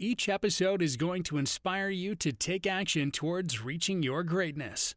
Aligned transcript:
Each 0.00 0.28
episode 0.28 0.82
is 0.82 0.96
going 0.96 1.22
to 1.22 1.38
inspire 1.38 1.88
you 1.88 2.16
to 2.16 2.32
take 2.32 2.66
action 2.66 3.12
towards 3.12 3.62
reaching 3.62 4.02
your 4.02 4.24
greatness. 4.24 4.96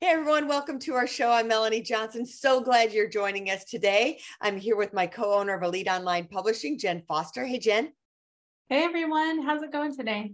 Hey 0.00 0.06
everyone, 0.06 0.48
welcome 0.48 0.78
to 0.80 0.94
our 0.94 1.06
show. 1.06 1.30
I'm 1.30 1.48
Melanie 1.48 1.82
Johnson. 1.82 2.24
So 2.24 2.62
glad 2.62 2.94
you're 2.94 3.10
joining 3.10 3.50
us 3.50 3.66
today. 3.66 4.20
I'm 4.40 4.56
here 4.56 4.74
with 4.74 4.94
my 4.94 5.06
co 5.06 5.34
owner 5.34 5.54
of 5.54 5.62
Elite 5.62 5.86
Online 5.86 6.26
Publishing, 6.28 6.78
Jenn 6.78 7.02
Foster. 7.06 7.44
Hey, 7.44 7.58
Jenn. 7.58 7.92
Hey 8.70 8.84
everyone, 8.84 9.42
how's 9.42 9.62
it 9.62 9.70
going 9.70 9.94
today? 9.94 10.32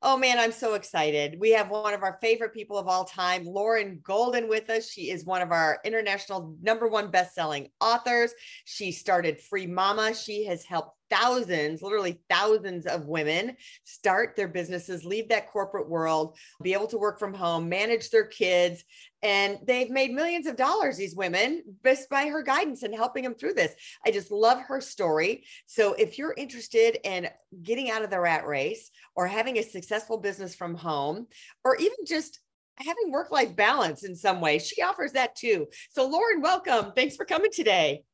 Oh 0.00 0.16
man, 0.16 0.38
I'm 0.38 0.52
so 0.52 0.74
excited. 0.74 1.40
We 1.40 1.50
have 1.50 1.70
one 1.70 1.92
of 1.92 2.04
our 2.04 2.18
favorite 2.22 2.54
people 2.54 2.78
of 2.78 2.86
all 2.86 3.04
time, 3.04 3.44
Lauren 3.46 3.98
Golden, 4.04 4.48
with 4.48 4.70
us. 4.70 4.88
She 4.88 5.10
is 5.10 5.24
one 5.24 5.42
of 5.42 5.50
our 5.50 5.80
international 5.84 6.54
number 6.62 6.86
one 6.86 7.10
best-selling 7.10 7.66
authors. 7.80 8.32
She 8.64 8.92
started 8.92 9.40
Free 9.40 9.66
Mama. 9.66 10.14
She 10.14 10.44
has 10.44 10.64
helped 10.64 10.99
thousands, 11.10 11.82
literally 11.82 12.20
thousands 12.30 12.86
of 12.86 13.06
women 13.06 13.56
start 13.84 14.36
their 14.36 14.48
businesses, 14.48 15.04
leave 15.04 15.28
that 15.28 15.50
corporate 15.50 15.88
world, 15.88 16.36
be 16.62 16.72
able 16.72 16.86
to 16.86 16.98
work 16.98 17.18
from 17.18 17.34
home, 17.34 17.68
manage 17.68 18.10
their 18.10 18.26
kids. 18.26 18.84
And 19.22 19.58
they've 19.66 19.90
made 19.90 20.12
millions 20.12 20.46
of 20.46 20.56
dollars, 20.56 20.96
these 20.96 21.14
women, 21.14 21.62
just 21.84 22.08
by 22.08 22.26
her 22.26 22.42
guidance 22.42 22.82
and 22.82 22.94
helping 22.94 23.24
them 23.24 23.34
through 23.34 23.54
this. 23.54 23.74
I 24.06 24.10
just 24.10 24.30
love 24.30 24.60
her 24.62 24.80
story. 24.80 25.44
So 25.66 25.94
if 25.94 26.16
you're 26.16 26.34
interested 26.36 26.98
in 27.04 27.28
getting 27.62 27.90
out 27.90 28.02
of 28.02 28.10
the 28.10 28.20
rat 28.20 28.46
race 28.46 28.90
or 29.14 29.26
having 29.26 29.58
a 29.58 29.62
successful 29.62 30.18
business 30.18 30.54
from 30.54 30.74
home, 30.74 31.26
or 31.64 31.76
even 31.76 31.96
just 32.06 32.40
having 32.76 33.10
work 33.10 33.30
life 33.30 33.54
balance 33.54 34.04
in 34.04 34.16
some 34.16 34.40
way, 34.40 34.58
she 34.58 34.82
offers 34.82 35.12
that 35.12 35.36
too. 35.36 35.66
So, 35.90 36.08
Lauren, 36.08 36.40
welcome. 36.40 36.92
Thanks 36.94 37.16
for 37.16 37.24
coming 37.24 37.50
today. 37.52 38.04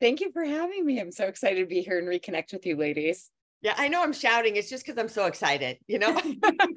Thank 0.00 0.20
you 0.20 0.30
for 0.32 0.44
having 0.44 0.84
me. 0.84 1.00
I'm 1.00 1.10
so 1.10 1.26
excited 1.26 1.60
to 1.60 1.66
be 1.66 1.82
here 1.82 1.98
and 1.98 2.06
reconnect 2.06 2.52
with 2.52 2.66
you 2.66 2.76
ladies. 2.76 3.30
Yeah, 3.62 3.74
I 3.76 3.88
know 3.88 4.02
I'm 4.02 4.12
shouting. 4.12 4.54
It's 4.54 4.70
just 4.70 4.86
because 4.86 4.98
I'm 4.98 5.08
so 5.08 5.26
excited, 5.26 5.78
you 5.88 5.98
know? 5.98 6.20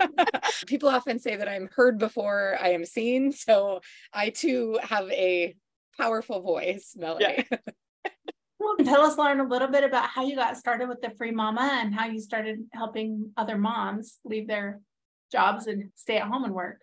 People 0.65 0.89
often 0.89 1.19
say 1.19 1.35
that 1.35 1.47
I'm 1.47 1.69
heard 1.75 1.99
before 1.99 2.57
I 2.59 2.69
am 2.69 2.85
seen. 2.85 3.31
So 3.31 3.81
I 4.11 4.29
too 4.29 4.79
have 4.81 5.07
a 5.11 5.55
powerful 5.95 6.41
voice, 6.41 6.95
Melanie. 6.97 7.45
Yeah. 7.51 7.57
well, 8.59 8.77
tell 8.77 9.01
us, 9.01 9.15
Lauren, 9.15 9.39
a 9.39 9.47
little 9.47 9.67
bit 9.67 9.83
about 9.83 10.09
how 10.09 10.25
you 10.25 10.35
got 10.35 10.57
started 10.57 10.89
with 10.89 11.01
the 11.01 11.11
Free 11.11 11.31
Mama 11.31 11.79
and 11.83 11.93
how 11.93 12.07
you 12.07 12.19
started 12.19 12.61
helping 12.73 13.31
other 13.37 13.59
moms 13.59 14.17
leave 14.23 14.47
their 14.47 14.79
jobs 15.31 15.67
and 15.67 15.91
stay 15.95 16.17
at 16.17 16.27
home 16.27 16.45
and 16.45 16.53
work. 16.53 16.81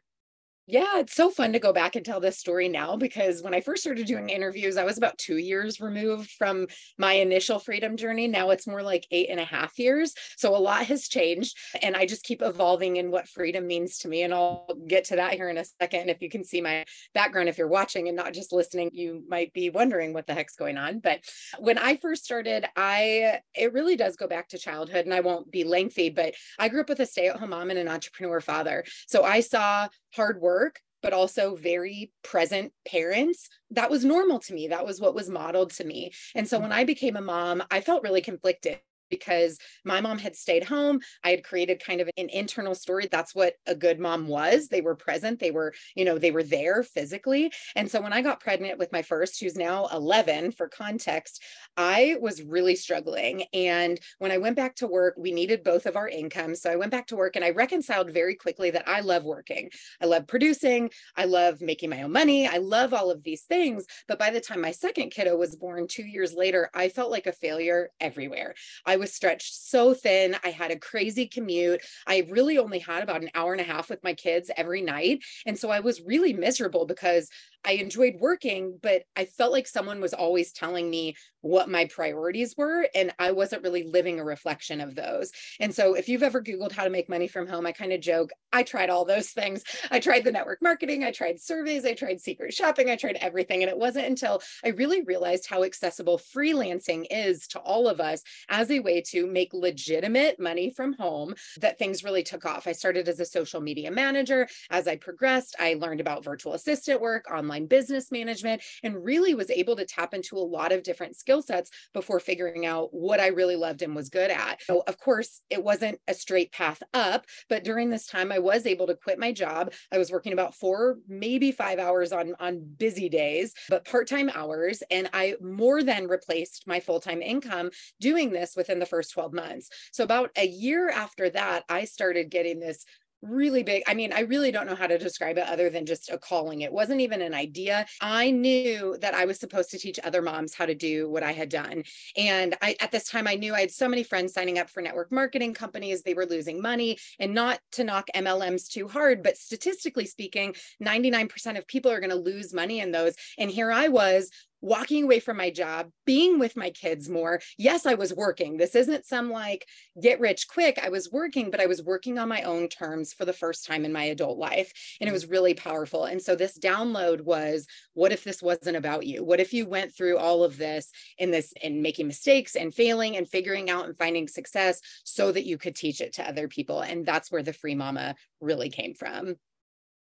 Yeah, 0.71 0.99
it's 0.99 1.15
so 1.15 1.31
fun 1.31 1.55
to 1.55 1.59
go 1.59 1.73
back 1.73 1.97
and 1.97 2.05
tell 2.05 2.21
this 2.21 2.37
story 2.37 2.69
now 2.69 2.95
because 2.95 3.41
when 3.43 3.55
I 3.55 3.63
first 3.63 3.81
started 3.81 4.07
doing 4.07 4.29
interviews, 4.29 4.77
I 4.77 4.85
was 4.85 4.99
about 4.99 5.17
two 5.17 5.39
years 5.39 5.81
removed 5.81 6.31
from 6.33 6.67
my 6.99 7.15
initial 7.15 7.59
freedom 7.59 7.97
journey. 7.97 8.29
Now 8.29 8.51
it's 8.51 8.67
more 8.67 8.83
like 8.83 9.07
eight 9.11 9.31
and 9.31 9.41
a 9.41 9.47
half 9.47 9.79
years. 9.79 10.13
So 10.37 10.55
a 10.55 10.59
lot 10.59 10.85
has 10.85 11.09
changed. 11.09 11.57
And 11.81 11.97
I 11.97 12.05
just 12.05 12.23
keep 12.23 12.43
evolving 12.43 12.97
in 12.97 13.11
what 13.11 13.29
freedom 13.29 13.67
means 13.67 13.97
to 14.01 14.09
me. 14.09 14.25
And 14.25 14.35
I'll 14.35 14.69
get 14.87 15.05
to 15.05 15.17
that 15.17 15.33
here 15.33 15.49
in 15.49 15.57
a 15.57 15.65
second. 15.81 16.11
If 16.11 16.21
you 16.21 16.29
can 16.29 16.45
see 16.45 16.61
my 16.61 16.85
background, 17.15 17.49
if 17.49 17.57
you're 17.57 17.67
watching 17.67 18.09
and 18.09 18.17
not 18.17 18.35
just 18.35 18.53
listening, 18.53 18.91
you 18.93 19.25
might 19.27 19.55
be 19.55 19.71
wondering 19.71 20.13
what 20.13 20.27
the 20.27 20.35
heck's 20.35 20.57
going 20.57 20.77
on. 20.77 20.99
But 20.99 21.21
when 21.59 21.79
I 21.79 21.97
first 21.97 22.27
started, 22.27 22.67
I, 22.77 23.41
it 23.55 23.73
really 23.73 23.97
does 23.97 24.17
go 24.17 24.29
back 24.29 24.49
to 24.51 24.59
childhood 24.59 25.07
and 25.07 25.15
I 25.15 25.21
won't 25.21 25.51
be 25.51 25.65
lengthy, 25.65 26.11
but 26.11 26.35
I 26.59 26.69
grew 26.69 26.83
up 26.83 26.91
with 26.91 27.01
a 27.01 27.07
stay 27.07 27.29
at 27.29 27.37
home 27.37 27.49
mom 27.51 27.71
and 27.71 27.79
an 27.79 27.89
entrepreneur 27.89 28.43
father. 28.43 28.85
So 29.07 29.25
I 29.25 29.41
saw 29.41 29.89
hard 30.15 30.41
work 30.41 30.81
but 31.01 31.13
also 31.13 31.55
very 31.55 32.11
present 32.25 32.73
parents 32.87 33.49
that 33.71 33.91
was 33.91 34.05
normal 34.05 34.41
to 34.41 34.53
me. 34.53 34.69
That 34.69 34.85
was 34.85 35.01
what 35.01 35.15
was 35.15 35.31
modeled 35.31 35.71
to 35.75 35.85
me. 35.85 36.11
And 36.35 36.49
so 36.49 36.59
when 36.59 36.71
mm-hmm. 36.71 36.81
i 36.81 36.85
became 36.85 37.17
a 37.17 37.21
mom 37.21 37.63
i 37.71 37.81
felt 37.81 38.03
really 38.03 38.21
conflicted 38.21 38.81
because 39.11 39.59
my 39.85 40.01
mom 40.01 40.19
had 40.19 40.37
stayed 40.37 40.65
home. 40.65 41.01
I 41.25 41.31
had 41.31 41.45
created 41.45 41.85
kind 41.85 42.01
of 42.01 42.11
an 42.17 42.29
internal 42.29 42.75
story. 42.75 43.09
That's 43.11 43.35
what 43.35 43.55
a 43.67 43.75
good 43.75 43.99
mom 43.99 44.27
was. 44.27 44.69
They 44.69 44.81
were 44.81 44.95
present. 44.95 45.41
They 45.41 45.51
were, 45.51 45.75
you 45.95 46.05
know, 46.05 46.19
they 46.19 46.31
were 46.31 46.43
there 46.43 46.83
physically. 46.83 47.53
And 47.77 47.91
so 47.91 48.01
when 48.01 48.13
I 48.13 48.23
got 48.23 48.41
pregnant 48.41 48.79
with 48.79 48.93
my 48.93 49.03
first, 49.03 49.41
who's 49.41 49.57
now 49.57 49.87
11 49.93 50.53
for 50.53 50.69
context, 50.69 51.43
I 51.77 52.17
was 52.21 52.43
really 52.43 52.77
struggling. 52.77 53.45
And 53.53 54.01
when 54.19 54.33
I 54.33 54.39
went 54.39 54.57
back 54.57 54.77
to 54.77 54.87
work, 54.87 55.15
we 55.17 55.33
needed 55.33 55.63
both 55.63 55.87
of 55.87 55.97
our 55.97 56.09
incomes. 56.09 56.61
So 56.63 56.71
I 56.71 56.77
went 56.77 56.91
back 56.91 57.07
to 57.09 57.17
work 57.17 57.37
and 57.37 57.45
I 57.45 57.51
reconciled 57.51 58.11
very 58.11 58.35
quickly 58.35 58.71
that 58.71 58.89
I 58.89 59.01
love 59.01 59.25
working. 59.25 59.71
I 60.01 60.07
love 60.07 60.27
producing. 60.27 60.91
I 61.17 61.25
love 61.25 61.61
making 61.61 61.91
my 61.91 62.03
own 62.03 62.13
money. 62.13 62.47
I 62.47 62.59
love 62.59 62.93
all 62.95 63.11
of 63.11 63.23
these 63.23 63.43
things. 63.43 63.87
But 64.07 64.19
by 64.19 64.31
the 64.31 64.41
time 64.41 64.61
my 64.61 64.73
second 64.73 65.11
kiddo 65.11 65.37
was 65.37 65.57
born 65.57 65.87
two 65.89 66.05
years 66.05 66.35
later, 66.35 66.71
I 66.75 66.89
felt 66.89 67.11
like 67.11 67.27
a 67.27 67.33
failure 67.33 67.91
everywhere. 68.01 68.55
I 68.85 68.97
was 68.99 69.13
stretched 69.13 69.55
so 69.55 69.95
thin. 69.95 70.37
I 70.45 70.51
had 70.51 70.71
a 70.71 70.79
crazy 70.79 71.27
commute. 71.27 71.83
I 72.07 72.27
really 72.31 72.59
only 72.59 72.79
had 72.79 73.03
about 73.03 73.23
an 73.23 73.31
hour 73.35 73.53
and 73.53 73.61
a 73.61 73.65
half 73.65 73.89
with 73.89 74.05
my 74.05 74.15
kids 74.15 74.51
every 74.57 74.83
night. 74.83 75.25
And 75.47 75.59
so 75.59 75.71
I 75.71 75.81
was 75.81 76.03
really 76.03 76.33
miserable 76.33 76.87
because 76.87 77.29
I 77.65 77.73
enjoyed 77.73 78.15
working, 78.19 78.79
but 78.83 79.03
I 79.17 79.25
felt 79.25 79.53
like 79.53 79.67
someone 79.67 80.01
was 80.01 80.15
always 80.15 80.53
telling 80.53 80.89
me 80.89 81.17
what 81.41 81.69
my 81.69 81.85
priorities 81.87 82.55
were. 82.57 82.89
And 82.95 83.13
I 83.19 83.33
wasn't 83.33 83.63
really 83.63 83.85
living 83.85 84.19
a 84.19 84.25
reflection 84.25 84.81
of 84.81 84.95
those. 84.95 85.31
And 85.61 85.75
so 85.75 85.95
if 85.95 86.09
you've 86.09 86.23
ever 86.23 86.43
Googled 86.43 86.73
how 86.73 86.85
to 86.85 86.91
make 86.91 87.09
money 87.09 87.29
from 87.29 87.47
home, 87.47 87.67
I 87.67 87.73
kind 87.73 87.93
of 87.93 88.01
joke, 88.01 88.31
I 88.53 88.63
tried 88.63 88.91
all 88.91 89.05
those 89.05 89.31
things. 89.31 89.65
I 89.91 90.01
tried 90.01 90.25
the 90.25 90.33
network 90.33 90.63
marketing, 90.63 91.05
I 91.05 91.11
tried 91.11 91.41
surveys, 91.41 91.85
I 91.85 91.95
tried 91.95 92.21
secret 92.21 92.55
shopping, 92.55 92.91
I 92.91 92.97
tried 92.97 93.17
everything. 93.21 93.63
And 93.63 93.71
it 93.71 93.79
wasn't 93.79 94.07
until 94.07 94.41
I 94.65 94.69
really 94.69 95.03
realized 95.03 95.47
how 95.49 95.65
accessible 95.65 96.19
freelancing 96.19 97.07
is 97.11 97.47
to 97.49 97.59
all 97.61 97.89
of 97.89 98.01
us 98.01 98.23
as 98.49 98.71
a 98.71 98.81
way 98.81 99.03
to 99.09 99.27
make 99.27 99.53
legitimate 99.53 100.41
money 100.41 100.71
from 100.71 100.95
home 100.95 101.35
that 101.61 101.79
things 101.79 102.05
really 102.05 102.23
took 102.23 102.45
off. 102.45 102.67
I 102.67 102.73
started 102.73 103.09
as 103.09 103.21
a 103.21 103.25
social 103.25 103.61
media 103.61 103.91
manager. 103.91 104.49
As 104.71 104.89
I 104.89 104.97
progressed, 104.97 105.57
I 105.59 105.75
learned 105.75 106.01
about 106.01 106.25
virtual 106.25 106.55
assistant 106.55 107.01
work, 107.01 107.27
online 107.31 107.48
online 107.49 107.67
business 107.67 108.13
management, 108.13 108.63
and 108.83 109.03
really 109.03 109.35
was 109.35 109.51
able 109.51 109.75
to 109.77 109.87
tap 109.87 110.13
into 110.13 110.37
a 110.37 110.39
lot 110.39 110.71
of 110.71 110.83
different 110.83 111.17
skill 111.17 111.41
sets 111.41 111.71
before 111.95 112.21
figuring 112.21 112.67
out 112.67 112.91
what 112.93 113.21
I 113.21 113.29
really 113.29 113.57
loved 113.57 113.81
and 113.81 113.97
was 113.97 114.11
good 114.11 114.31
at. 114.31 114.61
So, 114.63 114.83
of 114.87 114.99
course, 114.99 115.41
it 115.49 115.65
wasn't 115.65 115.99
a 116.07 116.13
straight 116.13 116.53
path 116.53 116.83
up, 116.93 117.25
but 117.49 117.65
during 117.65 117.89
this 117.89 118.07
time, 118.07 118.31
I 118.31 118.39
was 118.39 118.67
able 118.67 118.87
to 118.89 118.95
quit 118.95 119.19
my 119.19 119.33
job. 119.33 119.73
I 119.91 119.97
was 119.97 120.13
working 120.13 120.35
about 120.35 120.55
four, 120.55 120.99
maybe 121.09 121.51
five 121.51 121.79
hours 121.79 122.13
on, 122.13 122.35
on 122.39 122.61
busy 122.79 123.09
days, 123.09 123.55
but 123.71 123.87
part 123.87 124.09
time 124.09 124.31
hours. 124.35 124.83
And 124.91 125.09
I 125.15 125.37
more 125.41 125.83
than 125.83 126.07
replaced 126.07 126.67
my 126.67 126.81
full 126.81 127.01
time 127.01 127.23
income 127.23 127.71
doing 127.99 128.31
this 128.31 128.55
within 128.57 128.79
the 128.79 128.87
first 128.87 129.13
12 129.13 129.33
months. 129.33 129.71
So, 129.93 130.05
about 130.05 130.31
a 130.37 130.47
year 130.47 130.91
after 130.91 131.31
that, 131.31 131.65
I 131.71 131.87
started 131.87 132.31
getting 132.31 132.61
this 132.61 132.85
really 133.23 133.63
big. 133.63 133.83
I 133.87 133.95
mean, 133.95 134.13
I 134.13 134.21
really 134.21 134.53
don't 134.53 134.67
know 134.67 134.75
how 134.75 134.87
to 134.87 134.99
describe 134.99 135.39
it 135.39 135.47
other 135.47 135.71
than 135.71 135.87
just 135.87 136.11
a 136.11 136.19
calling. 136.19 136.61
It 136.61 136.73
wasn't 136.73 137.01
even 137.01 137.23
an 137.23 137.35
idea. 137.35 137.87
I 138.01 138.31
knew 138.31 138.97
that 139.01 139.15
I 139.15 139.25
was 139.25 139.41
supposed 139.41 139.71
to 139.71 139.79
teach 139.79 139.99
other 140.05 140.23
moms 140.23 140.55
how 140.55 140.67
to 140.67 140.75
do 140.75 141.09
what 141.11 141.23
I 141.23 141.33
had 141.33 141.49
done. 141.49 141.85
And 142.17 142.57
I 142.63 142.77
at 142.81 142.93
this 142.93 143.09
time 143.09 143.27
I 143.27 143.35
knew 143.35 143.55
I 143.55 143.61
had 143.61 143.71
so 143.71 143.89
many 143.89 144.03
friends 144.03 144.33
signing 144.33 144.59
up 144.59 144.71
for 144.71 144.83
network 144.83 145.11
marketing 145.11 145.55
companies, 145.55 146.03
they 146.03 146.15
were 146.15 146.27
losing 146.27 146.63
money 146.63 146.99
and 147.19 147.35
not 147.35 147.61
to 147.73 147.85
knock 147.85 148.09
MLMs 148.15 148.69
too 148.69 148.89
hard, 148.89 149.23
but 149.23 149.37
statistically 149.37 150.07
speaking, 150.07 150.55
99% 150.83 151.59
of 151.59 151.67
people 151.67 151.91
are 151.91 152.01
going 152.01 152.11
to 152.11 152.17
lose 152.17 152.55
money 152.55 152.81
in 152.81 152.93
those. 152.93 153.15
And 153.39 153.51
here 153.51 153.73
I 153.73 153.89
was 153.89 154.31
walking 154.61 155.05
away 155.05 155.21
from 155.21 155.37
my 155.37 155.51
job, 155.51 155.91
being 156.05 156.39
with 156.39 156.57
my 156.57 156.71
kids 156.71 157.09
more. 157.09 157.41
Yes, 157.57 157.87
I 157.87 157.95
was 157.95 158.13
working. 158.13 158.57
This 158.57 158.75
isn't 158.75 159.07
some 159.07 159.31
like 159.31 159.67
get 160.01 160.21
rich 160.21 160.49
quick. 160.49 160.79
I 160.83 160.89
was 160.89 161.11
working, 161.11 161.51
but 161.51 161.61
I 161.61 161.67
was 161.67 161.83
working 161.83 162.19
on 162.19 162.29
my 162.29 162.43
own 162.43 162.69
terms 162.69 163.13
for 163.13 163.25
the 163.25 163.33
first 163.33 163.67
time 163.67 163.85
in 163.85 163.93
my 163.93 164.05
adult 164.05 164.39
life. 164.39 164.73
And 165.01 165.09
it 165.09 165.11
mm. 165.11 165.15
was 165.15 165.29
really 165.29 165.55
powerful. 165.55 166.05
And 166.05 166.21
so 166.21 166.35
this 166.35 166.59
download 166.59 167.21
was 167.21 167.67
what 167.95 168.13
if 168.13 168.25
this 168.25 168.43
wasn't 168.43 168.77
about 168.77 169.07
you? 169.07 169.25
What 169.25 169.41
if 169.41 169.53
you 169.53 169.67
went 169.67 169.95
through 169.95 170.19
all 170.19 170.43
of 170.43 170.57
this 170.57 170.91
in 171.19 171.31
this 171.31 171.53
and 171.63 171.83
making 171.83 172.07
mistakes 172.07 172.57
and 172.57 172.75
failing 172.75 173.17
and 173.17 173.29
figuring 173.29 173.71
out 173.71 173.87
and 173.87 173.97
finding 173.97 174.29
success 174.29 174.81
so 175.05 175.33
that 175.33 175.47
you 175.47 175.59
could 175.59 175.77
teach 175.77 176.01
it 176.01 176.15
to 176.15 176.29
other 176.29 176.49
people? 176.49 176.81
And 176.81 177.07
that's 177.07 177.31
where 177.31 177.43
the 177.43 177.53
free 177.53 177.75
mama 177.75 178.17
really 178.41 178.71
came 178.71 178.95
from. 178.95 179.37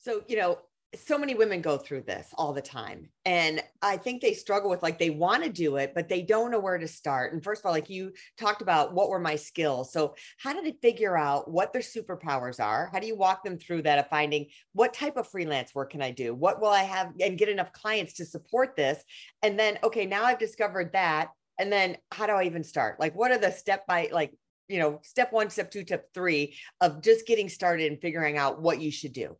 So, 0.00 0.22
you 0.28 0.36
know, 0.36 0.58
so 0.96 1.18
many 1.18 1.34
women 1.34 1.60
go 1.60 1.76
through 1.76 2.02
this 2.02 2.28
all 2.36 2.52
the 2.52 2.62
time. 2.62 3.08
And 3.24 3.62
i 3.82 3.96
think 3.96 4.20
they 4.20 4.34
struggle 4.34 4.70
with 4.70 4.82
like 4.82 4.98
they 4.98 5.10
want 5.10 5.42
to 5.44 5.50
do 5.50 5.76
it 5.76 5.92
but 5.94 6.08
they 6.08 6.22
don't 6.22 6.50
know 6.50 6.60
where 6.60 6.78
to 6.78 6.88
start. 6.88 7.32
And 7.32 7.42
first 7.42 7.62
of 7.62 7.66
all 7.66 7.72
like 7.72 7.90
you 7.90 8.12
talked 8.38 8.62
about 8.62 8.94
what 8.94 9.08
were 9.08 9.20
my 9.20 9.36
skills? 9.36 9.92
So 9.92 10.14
how 10.38 10.52
did 10.52 10.64
they 10.64 10.76
figure 10.82 11.16
out 11.16 11.50
what 11.50 11.72
their 11.72 11.82
superpowers 11.82 12.62
are? 12.62 12.90
How 12.92 12.98
do 12.98 13.06
you 13.06 13.16
walk 13.16 13.44
them 13.44 13.58
through 13.58 13.82
that 13.82 13.98
of 13.98 14.08
finding 14.08 14.46
what 14.72 14.94
type 14.94 15.16
of 15.16 15.28
freelance 15.28 15.74
work 15.74 15.90
can 15.90 16.02
i 16.02 16.10
do? 16.10 16.34
What 16.34 16.60
will 16.60 16.68
i 16.68 16.82
have 16.82 17.12
and 17.20 17.38
get 17.38 17.48
enough 17.48 17.72
clients 17.72 18.14
to 18.14 18.24
support 18.24 18.76
this? 18.76 19.02
And 19.42 19.58
then 19.58 19.78
okay 19.82 20.06
now 20.06 20.24
i've 20.24 20.38
discovered 20.38 20.92
that. 20.92 21.30
And 21.58 21.72
then 21.72 21.96
how 22.10 22.26
do 22.26 22.32
i 22.32 22.44
even 22.44 22.64
start? 22.64 23.00
Like 23.00 23.14
what 23.14 23.32
are 23.32 23.38
the 23.38 23.52
step 23.52 23.86
by 23.86 24.08
like 24.12 24.32
you 24.68 24.78
know 24.78 25.00
step 25.02 25.32
one 25.32 25.50
step 25.50 25.70
two 25.70 25.82
step 25.82 26.06
three 26.14 26.56
of 26.80 27.02
just 27.02 27.26
getting 27.26 27.48
started 27.48 27.92
and 27.92 28.00
figuring 28.00 28.38
out 28.38 28.62
what 28.62 28.80
you 28.80 28.90
should 28.90 29.12
do 29.12 29.36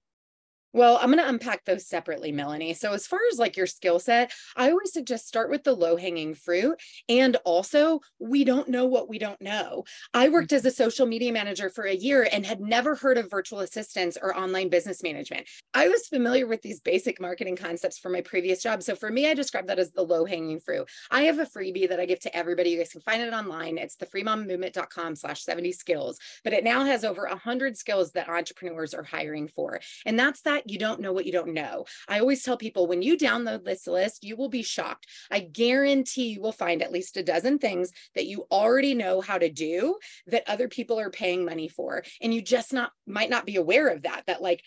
well, 0.75 0.99
I'm 1.00 1.06
going 1.06 1.23
to 1.23 1.29
unpack 1.29 1.65
those 1.65 1.87
separately, 1.87 2.32
Melanie. 2.32 2.75
So, 2.75 2.93
as 2.93 3.06
far 3.06 3.21
as 3.31 3.38
like 3.38 3.56
your 3.56 3.69
skill 3.69 4.00
set, 4.00 4.32
I 4.56 4.71
always 4.71 4.93
suggest 4.93 5.29
start 5.29 5.49
with 5.49 5.62
the 5.62 5.73
low 5.73 5.97
hanging 5.97 6.35
fruit. 6.35 6.81
And 7.09 7.37
also, 7.44 8.00
we 8.19 8.43
don't 8.43 8.69
know 8.69 8.85
what 8.85 9.09
we 9.09 9.21
don't 9.21 9.41
know. 9.41 9.85
I 10.12 10.29
worked 10.29 10.53
as 10.53 10.65
a 10.65 10.73
social 10.73 11.06
media 11.06 11.32
manager 11.32 11.71
for 11.71 11.85
a 11.85 11.94
year 11.94 12.29
and 12.31 12.44
had 12.44 12.61
never 12.61 12.97
heard 12.97 13.19
of 13.19 13.31
virtual 13.31 13.61
assistants 13.61 14.19
or 14.21 14.37
online 14.37 14.69
business 14.69 15.03
management. 15.03 15.47
I 15.73 15.87
was 15.88 16.09
familiar 16.09 16.49
with 16.49 16.62
these 16.62 16.81
basic 16.81 17.20
marketing 17.20 17.55
concepts 17.55 17.99
from 17.99 18.12
my 18.12 18.20
previous 18.20 18.61
job. 18.61 18.82
So, 18.82 18.97
for 18.97 19.11
me, 19.11 19.31
I 19.31 19.35
describe 19.35 19.69
that 19.69 19.79
as 19.79 19.93
the 19.93 20.03
low 20.03 20.25
hanging 20.25 20.59
fruit. 20.59 20.88
I 21.09 21.23
have 21.23 21.38
a 21.38 21.47
freebie 21.47 21.88
that 21.88 22.00
I 22.00 22.06
give 22.06 22.20
to 22.20 22.37
everybody. 22.37 22.70
You 22.70 22.79
guys 22.79 22.91
can 22.91 23.00
find 23.00 23.23
it 23.23 23.32
online. 23.32 23.79
It's 23.79 23.94
the 23.94 24.06
freemommovement.com 24.06 25.15
slash 25.15 25.43
70 25.43 25.70
skills, 25.70 26.19
but 26.43 26.53
it 26.53 26.65
now 26.65 26.85
has 26.85 27.05
over 27.05 27.29
100 27.29 27.77
skills 27.77 28.11
that 28.12 28.29
entrepreneurs 28.29 28.93
are 28.93 29.05
hiring 29.05 29.47
for. 29.47 29.81
And 30.05 30.19
that's 30.19 30.41
that 30.43 30.64
you 30.67 30.79
don't 30.79 31.01
know 31.01 31.13
what 31.13 31.27
you 31.27 31.33
don't 31.33 31.55
know. 31.55 31.85
I 32.09 32.21
always 32.21 32.43
tell 32.43 32.57
people 32.57 32.87
when 32.87 33.03
you 33.03 33.17
download 33.17 33.65
this 33.65 33.87
list, 33.87 34.25
you 34.25 34.37
will 34.37 34.49
be 34.49 34.63
shocked. 34.63 35.07
I 35.31 35.41
guarantee 35.41 36.33
you 36.33 36.41
will 36.41 36.53
find 36.53 36.83
at 36.83 36.93
least 36.93 37.17
a 37.17 37.23
dozen 37.23 37.59
things 37.59 37.91
that 38.15 38.27
you 38.27 38.47
already 38.51 38.95
know 38.95 39.21
how 39.21 39.39
to 39.39 39.51
do 39.51 39.99
that 40.27 40.49
other 40.49 40.69
people 40.69 40.99
are 40.99 41.11
paying 41.11 41.45
money 41.45 41.69
for. 41.69 42.03
And 42.21 42.33
you 42.33 42.43
just 42.43 42.73
not 42.73 42.93
might 43.07 43.31
not 43.31 43.47
be 43.47 43.57
aware 43.57 43.89
of 43.89 44.03
that, 44.03 44.25
that 44.27 44.43
like 44.43 44.63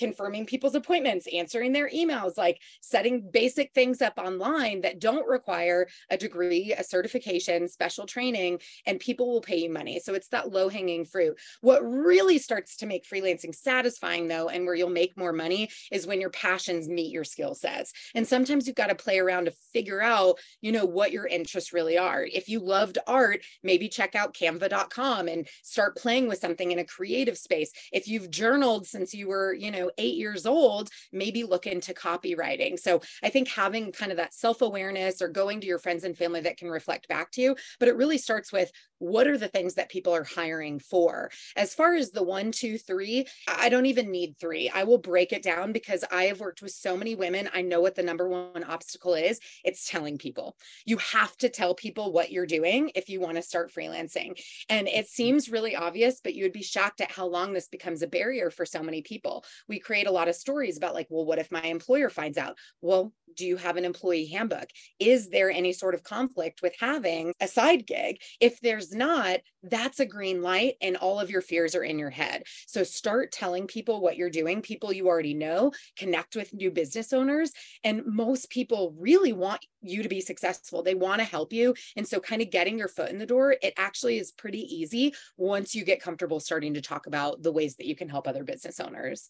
confirming 0.00 0.46
people's 0.46 0.74
appointments, 0.74 1.28
answering 1.32 1.72
their 1.72 1.88
emails, 1.90 2.36
like 2.36 2.60
setting 2.80 3.28
basic 3.30 3.72
things 3.74 4.00
up 4.02 4.14
online 4.18 4.80
that 4.80 4.98
don't 4.98 5.28
require 5.28 5.86
a 6.10 6.16
degree, 6.16 6.74
a 6.76 6.82
certification, 6.82 7.68
special 7.68 8.06
training, 8.06 8.58
and 8.86 8.98
people 8.98 9.30
will 9.30 9.42
pay 9.42 9.58
you 9.58 9.70
money. 9.70 10.00
So 10.00 10.14
it's 10.14 10.28
that 10.28 10.50
low 10.50 10.68
hanging 10.70 11.04
fruit. 11.04 11.38
What 11.60 11.82
really 11.82 12.38
starts 12.38 12.76
to 12.78 12.86
make 12.86 13.06
freelancing 13.06 13.54
satisfying, 13.54 14.26
though, 14.26 14.48
and 14.48 14.64
where 14.64 14.74
you'll 14.74 14.88
make 14.88 15.16
more 15.18 15.34
money 15.34 15.68
is 15.92 16.06
when 16.06 16.20
your 16.20 16.30
passions 16.30 16.88
meet 16.88 17.12
your 17.12 17.24
skill 17.24 17.54
sets. 17.54 17.92
And 18.14 18.26
sometimes 18.26 18.66
you've 18.66 18.76
got 18.76 18.88
to 18.88 18.94
play 18.94 19.18
around 19.18 19.44
to 19.44 19.52
figure 19.72 20.00
out, 20.00 20.38
you 20.62 20.72
know, 20.72 20.86
what 20.86 21.12
your 21.12 21.26
interests 21.26 21.74
really 21.74 21.98
are. 21.98 22.24
If 22.24 22.48
you 22.48 22.60
loved 22.60 22.96
art, 23.06 23.42
maybe 23.62 23.88
check 23.88 24.14
out 24.14 24.34
canva.com 24.34 25.28
and 25.28 25.46
start 25.62 25.96
playing 25.96 26.26
with 26.26 26.38
something 26.38 26.70
in 26.70 26.78
a 26.78 26.84
creative 26.84 27.36
space. 27.36 27.70
If 27.92 28.08
you've 28.08 28.30
journaled 28.30 28.86
since 28.86 29.12
you 29.12 29.28
were, 29.28 29.52
you 29.52 29.70
know, 29.70 29.89
eight 29.98 30.16
years 30.16 30.46
old, 30.46 30.90
maybe 31.12 31.44
look 31.44 31.66
into 31.66 31.94
copywriting. 31.94 32.78
So 32.78 33.00
I 33.22 33.30
think 33.30 33.48
having 33.48 33.92
kind 33.92 34.10
of 34.10 34.16
that 34.18 34.34
self 34.34 34.62
awareness 34.62 35.22
or 35.22 35.28
going 35.28 35.60
to 35.60 35.66
your 35.66 35.78
friends 35.78 36.04
and 36.04 36.16
family 36.16 36.40
that 36.42 36.56
can 36.56 36.70
reflect 36.70 37.08
back 37.08 37.30
to 37.32 37.40
you, 37.40 37.56
but 37.78 37.88
it 37.88 37.96
really 37.96 38.18
starts 38.18 38.52
with 38.52 38.70
what 39.00 39.26
are 39.26 39.36
the 39.36 39.48
things 39.48 39.74
that 39.74 39.90
people 39.90 40.14
are 40.14 40.24
hiring 40.24 40.78
for? 40.78 41.30
As 41.56 41.74
far 41.74 41.94
as 41.94 42.12
the 42.12 42.22
one, 42.22 42.52
two, 42.52 42.78
three, 42.78 43.26
I 43.48 43.68
don't 43.68 43.86
even 43.86 44.10
need 44.10 44.36
three. 44.38 44.70
I 44.70 44.84
will 44.84 44.98
break 44.98 45.32
it 45.32 45.42
down 45.42 45.72
because 45.72 46.04
I 46.12 46.24
have 46.24 46.38
worked 46.38 46.62
with 46.62 46.70
so 46.70 46.96
many 46.96 47.16
women. 47.16 47.48
I 47.52 47.62
know 47.62 47.80
what 47.80 47.96
the 47.96 48.02
number 48.02 48.28
one 48.28 48.62
obstacle 48.62 49.14
is 49.14 49.40
it's 49.64 49.88
telling 49.90 50.18
people. 50.18 50.56
You 50.84 50.98
have 50.98 51.36
to 51.38 51.48
tell 51.48 51.74
people 51.74 52.12
what 52.12 52.30
you're 52.30 52.46
doing 52.46 52.92
if 52.94 53.08
you 53.08 53.20
want 53.20 53.36
to 53.36 53.42
start 53.42 53.72
freelancing. 53.72 54.40
And 54.68 54.86
it 54.86 55.08
seems 55.08 55.48
really 55.48 55.74
obvious, 55.74 56.20
but 56.22 56.34
you 56.34 56.44
would 56.44 56.52
be 56.52 56.62
shocked 56.62 57.00
at 57.00 57.10
how 57.10 57.26
long 57.26 57.52
this 57.52 57.68
becomes 57.68 58.02
a 58.02 58.06
barrier 58.06 58.50
for 58.50 58.66
so 58.66 58.82
many 58.82 59.02
people. 59.02 59.44
We 59.66 59.80
create 59.80 60.06
a 60.06 60.12
lot 60.12 60.28
of 60.28 60.34
stories 60.34 60.76
about, 60.76 60.94
like, 60.94 61.06
well, 61.08 61.24
what 61.24 61.38
if 61.38 61.50
my 61.50 61.62
employer 61.62 62.10
finds 62.10 62.38
out? 62.38 62.56
Well, 62.80 63.12
do 63.36 63.46
you 63.46 63.56
have 63.56 63.76
an 63.76 63.84
employee 63.84 64.26
handbook? 64.26 64.68
Is 64.98 65.28
there 65.28 65.50
any 65.50 65.72
sort 65.72 65.94
of 65.94 66.02
conflict 66.02 66.62
with 66.62 66.74
having 66.78 67.34
a 67.40 67.48
side 67.48 67.86
gig? 67.86 68.20
If 68.40 68.60
there's 68.60 68.92
not, 68.92 69.40
that's 69.62 70.00
a 70.00 70.06
green 70.06 70.42
light 70.42 70.74
and 70.80 70.96
all 70.96 71.20
of 71.20 71.30
your 71.30 71.42
fears 71.42 71.74
are 71.74 71.84
in 71.84 71.98
your 71.98 72.10
head. 72.10 72.44
So 72.66 72.82
start 72.82 73.32
telling 73.32 73.66
people 73.66 74.00
what 74.00 74.16
you're 74.16 74.30
doing, 74.30 74.62
people 74.62 74.92
you 74.92 75.08
already 75.08 75.34
know, 75.34 75.72
connect 75.96 76.36
with 76.36 76.54
new 76.54 76.70
business 76.70 77.12
owners. 77.12 77.52
And 77.84 78.04
most 78.06 78.50
people 78.50 78.94
really 78.98 79.32
want 79.32 79.64
you 79.82 80.02
to 80.02 80.08
be 80.08 80.20
successful. 80.20 80.82
They 80.82 80.94
want 80.94 81.20
to 81.20 81.24
help 81.24 81.52
you. 81.52 81.74
And 81.96 82.06
so, 82.06 82.20
kind 82.20 82.42
of 82.42 82.50
getting 82.50 82.78
your 82.78 82.88
foot 82.88 83.10
in 83.10 83.18
the 83.18 83.26
door, 83.26 83.54
it 83.62 83.74
actually 83.76 84.18
is 84.18 84.32
pretty 84.32 84.60
easy 84.60 85.14
once 85.36 85.74
you 85.74 85.84
get 85.84 86.02
comfortable 86.02 86.40
starting 86.40 86.74
to 86.74 86.80
talk 86.80 87.06
about 87.06 87.42
the 87.42 87.52
ways 87.52 87.76
that 87.76 87.86
you 87.86 87.96
can 87.96 88.08
help 88.08 88.28
other 88.28 88.44
business 88.44 88.80
owners. 88.80 89.28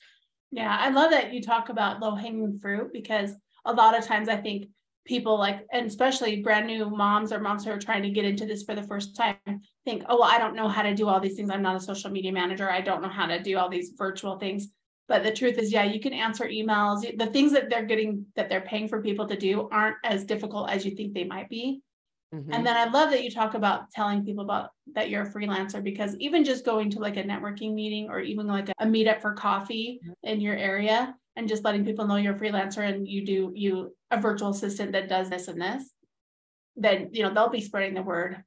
Yeah, 0.53 0.77
I 0.79 0.91
love 0.91 1.13
that 1.13 1.33
you 1.33 1.43
talk 1.43 1.69
about 1.69 2.01
low 2.01 2.15
hanging 2.15 2.59
fruit 2.59 2.93
because 2.93 3.33
a 3.65 3.73
lot 3.73 3.99
of 3.99 4.05
times 4.05 4.29
I 4.29 4.37
think 4.37 4.67
people 5.07 5.39
like, 5.39 5.67
and 5.73 5.87
especially 5.87 6.43
brand 6.43 6.67
new 6.67 6.89
moms 6.89 7.33
or 7.33 7.41
moms 7.41 7.65
who 7.65 7.71
are 7.71 7.79
trying 7.79 8.03
to 8.03 8.11
get 8.11 8.25
into 8.25 8.47
this 8.47 8.63
for 8.63 8.75
the 8.75 8.83
first 8.83 9.17
time, 9.17 9.37
think, 9.85 10.05
oh, 10.09 10.21
well, 10.21 10.31
I 10.31 10.39
don't 10.39 10.55
know 10.55 10.69
how 10.69 10.83
to 10.83 10.95
do 10.95 11.09
all 11.09 11.21
these 11.21 11.35
things. 11.35 11.51
I'm 11.51 11.63
not 11.63 11.77
a 11.77 11.81
social 11.81 12.11
media 12.11 12.33
manager. 12.33 12.71
I 12.71 12.81
don't 12.81 13.03
know 13.03 13.09
how 13.09 13.27
to 13.27 13.43
do 13.43 13.57
all 13.59 13.69
these 13.69 13.93
virtual 13.97 14.39
things. 14.39 14.69
But 15.09 15.25
the 15.25 15.33
truth 15.33 15.59
is, 15.59 15.73
yeah, 15.73 15.83
you 15.83 15.99
can 15.99 16.13
answer 16.13 16.45
emails. 16.45 17.19
The 17.19 17.27
things 17.27 17.53
that 17.53 17.69
they're 17.69 17.85
getting, 17.85 18.27
that 18.37 18.49
they're 18.49 18.61
paying 18.61 18.87
for 18.87 19.03
people 19.03 19.27
to 19.27 19.37
do 19.37 19.69
aren't 19.73 19.97
as 20.05 20.25
difficult 20.25 20.71
as 20.71 20.85
you 20.85 20.93
think 20.93 21.15
they 21.15 21.25
might 21.25 21.49
be. 21.49 21.83
Mm-hmm. 22.33 22.53
And 22.53 22.65
then 22.65 22.77
I 22.77 22.85
love 22.85 23.11
that 23.11 23.25
you 23.25 23.31
talk 23.31 23.55
about 23.55 23.91
telling 23.91 24.25
people 24.25 24.45
about 24.45 24.71
that 24.95 25.11
you're 25.11 25.23
a 25.23 25.33
freelancer 25.33 25.83
because 25.83 26.15
even 26.19 26.45
just 26.45 26.65
going 26.65 26.91
to 26.91 27.01
like 27.01 27.17
a 27.17 27.25
networking 27.25 27.75
meeting 27.75 28.09
or 28.09 28.21
even 28.21 28.47
like 28.47 28.69
a, 28.69 28.87
meetup 28.87 29.21
for 29.21 29.33
coffee 29.33 30.01
mm-hmm. 30.01 30.13
in 30.23 30.41
your 30.41 30.55
area, 30.55 31.15
and 31.41 31.49
just 31.49 31.65
letting 31.65 31.87
people 31.87 32.07
know 32.07 32.17
you're 32.17 32.37
a 32.37 32.39
freelancer 32.39 32.87
and 32.87 33.09
you 33.09 33.25
do 33.25 33.51
you 33.55 33.97
a 34.11 34.21
virtual 34.21 34.51
assistant 34.51 34.93
that 34.93 35.09
does 35.09 35.31
this 35.31 35.49
and 35.49 35.61
this, 35.61 35.91
then 36.77 37.09
you 37.13 37.23
know 37.23 37.33
they'll 37.33 37.49
be 37.49 37.63
spreading 37.63 37.95
the 37.95 38.03
word 38.03 38.45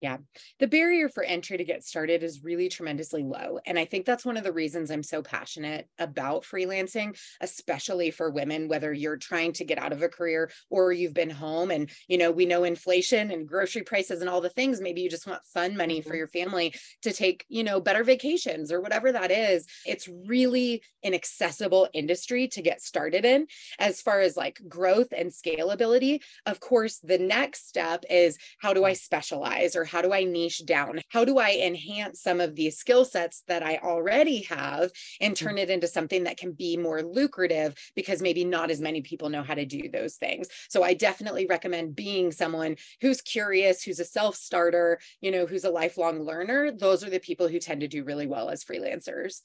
yeah. 0.00 0.18
The 0.60 0.68
barrier 0.68 1.08
for 1.08 1.24
entry 1.24 1.56
to 1.56 1.64
get 1.64 1.82
started 1.82 2.22
is 2.22 2.44
really 2.44 2.68
tremendously 2.68 3.24
low. 3.24 3.58
And 3.66 3.76
I 3.78 3.84
think 3.84 4.06
that's 4.06 4.24
one 4.24 4.36
of 4.36 4.44
the 4.44 4.52
reasons 4.52 4.90
I'm 4.90 5.02
so 5.02 5.22
passionate 5.22 5.88
about 5.98 6.44
freelancing, 6.44 7.18
especially 7.40 8.12
for 8.12 8.30
women, 8.30 8.68
whether 8.68 8.92
you're 8.92 9.16
trying 9.16 9.52
to 9.54 9.64
get 9.64 9.78
out 9.78 9.92
of 9.92 10.02
a 10.02 10.08
career 10.08 10.52
or 10.70 10.92
you've 10.92 11.14
been 11.14 11.30
home 11.30 11.72
and, 11.72 11.90
you 12.06 12.16
know, 12.16 12.30
we 12.30 12.46
know 12.46 12.62
inflation 12.62 13.32
and 13.32 13.48
grocery 13.48 13.82
prices 13.82 14.20
and 14.20 14.30
all 14.30 14.40
the 14.40 14.48
things. 14.48 14.80
Maybe 14.80 15.00
you 15.00 15.10
just 15.10 15.26
want 15.26 15.44
fun 15.52 15.76
money 15.76 16.00
for 16.00 16.10
mm-hmm. 16.10 16.18
your 16.18 16.28
family 16.28 16.74
to 17.02 17.12
take, 17.12 17.44
you 17.48 17.64
know, 17.64 17.80
better 17.80 18.04
vacations 18.04 18.70
or 18.70 18.80
whatever 18.80 19.10
that 19.10 19.32
is. 19.32 19.66
It's 19.84 20.08
really 20.08 20.82
an 21.02 21.12
accessible 21.12 21.88
industry 21.92 22.46
to 22.48 22.62
get 22.62 22.80
started 22.80 23.24
in 23.24 23.48
as 23.80 24.00
far 24.00 24.20
as 24.20 24.36
like 24.36 24.60
growth 24.68 25.08
and 25.16 25.32
scalability. 25.32 26.20
Of 26.46 26.60
course, 26.60 27.00
the 27.00 27.18
next 27.18 27.68
step 27.68 28.04
is 28.08 28.38
how 28.60 28.72
do 28.74 28.84
I 28.84 28.92
specialize 28.92 29.74
or 29.74 29.87
how 29.88 30.02
do 30.02 30.12
I 30.12 30.24
niche 30.24 30.64
down? 30.64 31.00
How 31.08 31.24
do 31.24 31.38
I 31.38 31.58
enhance 31.62 32.20
some 32.20 32.40
of 32.40 32.54
these 32.54 32.78
skill 32.78 33.04
sets 33.04 33.42
that 33.48 33.62
I 33.62 33.78
already 33.78 34.42
have 34.42 34.90
and 35.20 35.34
mm. 35.34 35.36
turn 35.36 35.58
it 35.58 35.70
into 35.70 35.88
something 35.88 36.24
that 36.24 36.36
can 36.36 36.52
be 36.52 36.76
more 36.76 37.02
lucrative 37.02 37.74
because 37.96 38.22
maybe 38.22 38.44
not 38.44 38.70
as 38.70 38.80
many 38.80 39.02
people 39.02 39.28
know 39.28 39.42
how 39.42 39.54
to 39.54 39.66
do 39.66 39.88
those 39.88 40.16
things. 40.16 40.48
So 40.68 40.82
I 40.82 40.94
definitely 40.94 41.46
recommend 41.46 41.96
being 41.96 42.32
someone 42.32 42.76
who's 43.00 43.20
curious, 43.20 43.82
who's 43.82 44.00
a 44.00 44.04
self 44.04 44.36
starter, 44.36 45.00
you 45.20 45.30
know, 45.30 45.46
who's 45.46 45.64
a 45.64 45.70
lifelong 45.70 46.22
learner. 46.22 46.70
Those 46.70 47.02
are 47.04 47.10
the 47.10 47.18
people 47.18 47.48
who 47.48 47.58
tend 47.58 47.80
to 47.80 47.88
do 47.88 48.04
really 48.04 48.26
well 48.26 48.50
as 48.50 48.64
freelancers 48.64 49.40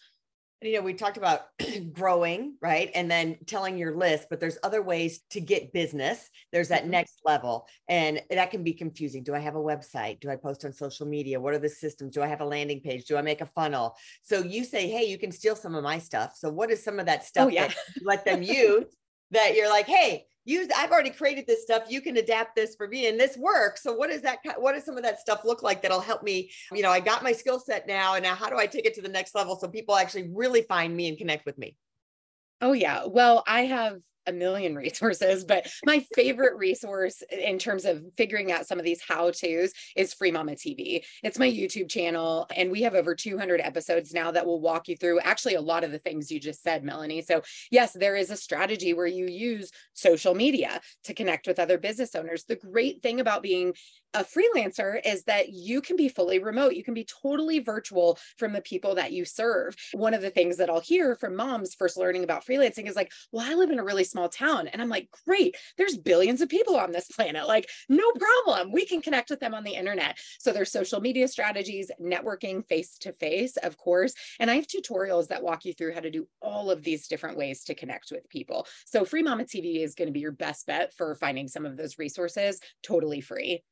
you 0.66 0.78
know, 0.78 0.82
we 0.82 0.94
talked 0.94 1.18
about 1.18 1.42
growing, 1.94 2.56
right? 2.62 2.90
And 2.96 3.10
then 3.10 3.38
telling 3.46 3.78
your 3.78 3.96
list, 3.96 4.28
but 4.30 4.40
there's 4.40 4.58
other 4.64 4.82
ways 4.82 5.22
to 5.32 5.42
get 5.42 5.74
business. 5.74 6.30
There's 6.52 6.70
that 6.70 6.84
mm-hmm. 6.84 6.92
next 6.92 7.22
level, 7.26 7.68
and 7.88 8.22
that 8.30 8.52
can 8.52 8.64
be 8.64 8.74
confusing. 8.74 9.24
Do 9.24 9.36
I 9.36 9.40
have 9.40 9.56
a 9.56 9.60
website? 9.60 10.20
Do 10.20 10.30
I 10.30 10.36
post 10.36 10.66
on 10.66 10.74
social 10.74 11.06
media? 11.06 11.40
What 11.40 11.54
are 11.54 11.60
the 11.60 11.70
systems? 11.70 12.14
Do 12.14 12.22
I 12.22 12.28
have 12.28 12.42
a 12.42 12.46
landing 12.46 12.82
page? 12.82 13.06
Do 13.06 13.18
I 13.18 13.22
make 13.22 13.42
a 13.42 13.46
funnel? 13.46 13.96
So 14.22 14.40
you 14.44 14.64
say, 14.64 14.90
hey, 14.90 15.04
you 15.06 15.18
can 15.18 15.32
steal 15.32 15.56
some 15.56 15.76
of 15.76 15.84
my 15.84 16.00
stuff. 16.00 16.34
So 16.38 16.50
what 16.50 16.72
is 16.72 16.84
some 16.84 17.00
of 17.00 17.06
that 17.06 17.22
oh, 17.22 17.26
stuff 17.26 17.46
oh, 17.48 17.50
yeah. 17.50 17.68
that 17.68 17.78
let 18.02 18.26
them 18.26 18.44
use 18.44 18.86
that 19.32 19.56
you're 19.56 19.70
like, 19.70 19.88
hey, 19.88 20.26
use 20.46 20.68
i've 20.78 20.92
already 20.92 21.10
created 21.10 21.46
this 21.48 21.64
stuff. 21.64 21.84
You 21.90 22.02
can 22.02 22.18
adapt 22.18 22.56
this 22.56 22.76
for 22.76 22.88
me 22.88 23.08
and 23.08 23.20
this 23.20 23.38
works. 23.38 23.84
So 23.84 23.94
what 23.94 24.10
does 24.10 24.22
that 24.22 24.40
what 24.58 24.74
does 24.74 24.86
some 24.86 24.98
of 24.98 25.04
that 25.04 25.20
stuff 25.20 25.42
look 25.46 25.64
like 25.64 25.82
that'll 25.82 26.00
help 26.00 26.24
me? 26.24 26.52
You 26.72 26.82
know 26.82 26.92
i 26.92 27.00
got 27.00 27.24
my 27.24 27.32
skill 27.32 27.60
set 27.60 27.88
now 27.88 28.16
and 28.16 28.24
now 28.24 28.36
how 28.36 28.50
do 28.50 28.58
i 28.58 28.66
take 28.66 28.86
it 28.86 28.94
to 28.96 29.02
the 29.02 29.10
next 29.10 29.36
level 29.36 29.56
so 29.56 29.68
people 29.68 29.96
actually 29.96 30.30
really 30.34 30.64
find 30.64 30.96
me 30.96 31.08
and 31.08 31.18
connect 31.18 31.46
with 31.46 31.58
me? 31.58 31.76
Oh 32.62 32.74
yeah. 32.74 33.06
Well 33.06 33.44
i 33.48 33.62
have 33.62 34.00
a 34.28 34.32
million 34.32 34.76
resources, 34.84 35.46
but 35.46 35.68
my 35.86 36.06
favorite 36.16 36.58
resource 36.58 37.22
in 37.32 37.60
terms 37.60 37.86
of 37.86 38.04
figuring 38.18 38.52
out 38.52 38.68
some 38.68 38.80
of 38.80 38.86
these 38.86 39.02
how 39.02 39.32
to's 39.32 39.74
is 39.96 40.14
Free 40.14 40.32
Mama 40.32 40.54
TV. 40.54 41.04
It's 41.24 41.40
my 41.40 41.50
YouTube 41.50 41.90
channel, 41.90 42.48
and 42.56 42.72
we 42.72 42.82
have 42.84 42.96
over 42.96 43.16
200 43.16 43.62
episodes 43.62 44.14
now 44.14 44.32
that 44.32 44.46
will 44.46 44.62
walk 44.62 44.88
you 44.88 44.96
through 44.96 45.20
actually 45.22 45.56
a 45.56 45.62
lot 45.62 45.84
of 45.84 45.92
the 45.92 46.00
things 46.00 46.32
you 46.32 46.40
just 46.40 46.64
said, 46.64 46.84
Melanie. 46.84 47.22
So, 47.22 47.42
yes, 47.72 47.94
there 47.94 48.16
is 48.16 48.30
a 48.30 48.38
strategy 48.38 48.94
where 48.94 49.08
you 49.08 49.28
use 49.28 49.72
social 49.94 50.36
media 50.36 50.82
to 51.06 51.14
connect 51.14 51.48
with 51.48 51.60
other 51.60 51.78
business 51.78 52.16
owners. 52.16 52.46
The 52.46 52.56
great 52.56 53.02
thing 53.02 53.20
about 53.20 53.44
being 53.44 53.74
a 54.14 54.24
freelancer 54.24 55.00
is 55.04 55.24
that 55.24 55.50
you 55.50 55.82
can 55.82 55.96
be 55.96 56.08
fully 56.08 56.40
remote. 56.40 56.76
You 56.76 56.84
can 56.84 56.94
be 56.94 57.08
totally 57.24 57.60
virtual 57.60 58.20
from 58.38 58.54
the 58.54 58.62
people 58.62 58.96
that 58.96 59.12
you 59.12 59.26
serve. 59.26 59.76
One 59.94 60.14
of 60.14 60.22
the 60.22 60.30
things 60.30 60.58
that 60.58 60.70
I'll 60.70 60.80
hear 60.80 61.16
from 61.16 61.36
moms 61.36 61.74
first 61.74 61.98
learning 61.98 62.24
about 62.24 62.46
freelancing 62.46 62.88
is 62.88 62.96
like, 62.96 63.12
well, 63.32 63.50
I 63.50 63.56
live 63.56 63.72
in 63.72 63.80
a 63.80 63.84
really 63.84 64.04
small 64.14 64.30
town. 64.30 64.68
And 64.68 64.82
I'm 64.82 64.90
like, 64.90 65.10
great, 65.26 65.56
there's 65.78 65.98
billions 65.98 66.42
of 66.42 66.50
people 66.50 66.78
on 66.78 66.92
this 66.92 67.08
planet. 67.08 67.48
Like, 67.48 67.68
no 67.90 68.10
problem. 68.12 68.72
We 68.72 68.86
can 68.86 69.02
connect 69.02 69.30
with 69.30 69.40
them 69.40 69.54
on 69.54 69.64
the 69.64 69.74
internet. 69.74 70.18
So 70.40 70.52
there's 70.52 70.72
social 70.72 71.02
media 71.02 71.28
strategies, 71.28 71.92
networking 72.02 72.66
face 72.66 72.98
to 73.00 73.12
face, 73.14 73.58
of 73.58 73.78
course. 73.78 74.14
And 74.40 74.50
I 74.50 74.56
have 74.56 74.68
tutorials 74.68 75.28
that 75.28 75.44
walk 75.44 75.66
you 75.66 75.74
through 75.74 75.94
how 75.94 76.00
to 76.00 76.12
do 76.12 76.28
all 76.42 76.72
of 76.72 76.84
these 76.84 77.08
different 77.08 77.38
ways 77.38 77.64
to 77.66 77.76
connect 77.76 78.12
with 78.12 78.30
people. 78.30 78.68
So 78.86 79.04
Free 79.04 79.24
Mama 79.24 79.44
TV 79.44 79.84
is 79.84 79.96
going 79.96 80.08
to 80.08 80.14
be 80.14 80.20
your 80.20 80.32
best 80.32 80.68
bet 80.68 80.94
for 80.94 81.16
finding 81.16 81.48
some 81.48 81.66
of 81.66 81.76
those 81.76 81.98
resources 81.98 82.60
totally 82.84 83.22
free. 83.22 83.64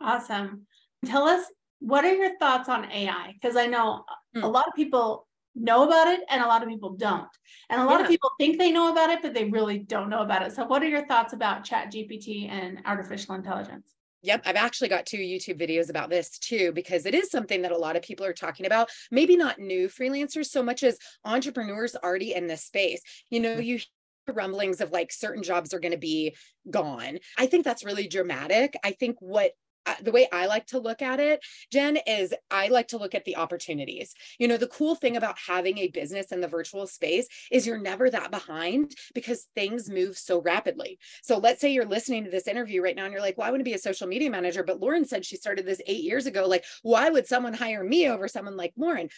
Awesome. 0.00 0.66
Tell 1.04 1.24
us 1.24 1.44
what 1.80 2.04
are 2.04 2.14
your 2.14 2.36
thoughts 2.38 2.68
on 2.68 2.90
AI? 2.90 3.34
Because 3.34 3.56
I 3.56 3.66
know 3.66 4.04
hmm. 4.34 4.42
a 4.42 4.48
lot 4.48 4.66
of 4.66 4.74
people 4.74 5.27
know 5.60 5.86
about 5.86 6.08
it 6.08 6.20
and 6.28 6.42
a 6.42 6.46
lot 6.46 6.62
of 6.62 6.68
people 6.68 6.90
don't. 6.90 7.28
And 7.70 7.80
a 7.80 7.84
lot 7.84 7.98
yeah. 7.98 8.04
of 8.04 8.08
people 8.08 8.30
think 8.38 8.58
they 8.58 8.72
know 8.72 8.90
about 8.92 9.10
it, 9.10 9.20
but 9.22 9.34
they 9.34 9.44
really 9.44 9.78
don't 9.78 10.08
know 10.08 10.22
about 10.22 10.42
it. 10.42 10.52
So 10.52 10.64
what 10.64 10.82
are 10.82 10.88
your 10.88 11.06
thoughts 11.06 11.32
about 11.32 11.64
chat 11.64 11.92
GPT 11.92 12.48
and 12.50 12.80
artificial 12.86 13.34
intelligence? 13.34 13.94
Yep, 14.22 14.42
I've 14.46 14.56
actually 14.56 14.88
got 14.88 15.06
two 15.06 15.18
YouTube 15.18 15.60
videos 15.60 15.90
about 15.90 16.10
this 16.10 16.38
too, 16.38 16.72
because 16.72 17.06
it 17.06 17.14
is 17.14 17.30
something 17.30 17.62
that 17.62 17.70
a 17.70 17.78
lot 17.78 17.94
of 17.94 18.02
people 18.02 18.26
are 18.26 18.32
talking 18.32 18.66
about. 18.66 18.90
Maybe 19.12 19.36
not 19.36 19.60
new 19.60 19.88
freelancers 19.88 20.46
so 20.46 20.62
much 20.62 20.82
as 20.82 20.98
entrepreneurs 21.24 21.94
already 21.94 22.34
in 22.34 22.48
this 22.48 22.64
space. 22.64 23.00
You 23.30 23.40
know, 23.40 23.54
hmm. 23.54 23.62
you 23.62 23.78
rumblings 24.34 24.80
of 24.80 24.90
like 24.90 25.10
certain 25.12 25.42
jobs 25.42 25.72
are 25.72 25.80
going 25.80 25.92
to 25.92 25.98
be 25.98 26.36
gone. 26.70 27.18
I 27.38 27.46
think 27.46 27.64
that's 27.64 27.84
really 27.84 28.08
dramatic. 28.08 28.74
I 28.84 28.90
think 28.92 29.16
what 29.20 29.52
the 30.02 30.12
way 30.12 30.28
I 30.32 30.46
like 30.46 30.66
to 30.66 30.78
look 30.78 31.02
at 31.02 31.20
it, 31.20 31.40
Jenn, 31.72 31.98
is 32.06 32.34
I 32.50 32.68
like 32.68 32.88
to 32.88 32.98
look 32.98 33.14
at 33.14 33.24
the 33.24 33.36
opportunities. 33.36 34.14
You 34.38 34.48
know, 34.48 34.56
the 34.56 34.66
cool 34.66 34.94
thing 34.94 35.16
about 35.16 35.38
having 35.38 35.78
a 35.78 35.88
business 35.88 36.32
in 36.32 36.40
the 36.40 36.48
virtual 36.48 36.86
space 36.86 37.26
is 37.50 37.66
you're 37.66 37.78
never 37.78 38.10
that 38.10 38.30
behind 38.30 38.94
because 39.14 39.46
things 39.54 39.90
move 39.90 40.16
so 40.16 40.40
rapidly. 40.40 40.98
So 41.22 41.38
let's 41.38 41.60
say 41.60 41.72
you're 41.72 41.86
listening 41.86 42.24
to 42.24 42.30
this 42.30 42.48
interview 42.48 42.82
right 42.82 42.96
now 42.96 43.04
and 43.04 43.12
you're 43.12 43.22
like, 43.22 43.38
well, 43.38 43.46
I 43.46 43.50
want 43.50 43.60
to 43.60 43.64
be 43.64 43.74
a 43.74 43.78
social 43.78 44.06
media 44.06 44.30
manager, 44.30 44.62
but 44.62 44.80
Lauren 44.80 45.04
said 45.04 45.24
she 45.24 45.36
started 45.36 45.66
this 45.66 45.82
eight 45.86 46.04
years 46.04 46.26
ago. 46.26 46.46
Like, 46.46 46.64
why 46.82 47.10
would 47.10 47.26
someone 47.26 47.54
hire 47.54 47.84
me 47.84 48.08
over 48.08 48.28
someone 48.28 48.56
like 48.56 48.72
Lauren? 48.76 49.08